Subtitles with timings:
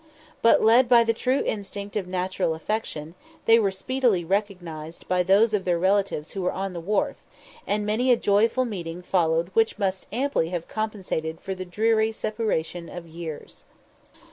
[0.41, 3.13] But, led by the true instinct of natural affection,
[3.45, 7.17] they were speedily recognised by those of their relatives who were on the wharf,
[7.67, 12.89] and many a joyful meeting followed which must amply have compensated for the dreary separation
[12.89, 13.63] of years.